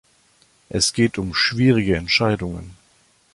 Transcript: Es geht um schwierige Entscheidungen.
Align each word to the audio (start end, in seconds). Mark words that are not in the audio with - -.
Es 0.69 0.93
geht 0.93 1.19
um 1.19 1.35
schwierige 1.35 1.95
Entscheidungen. 1.95 2.75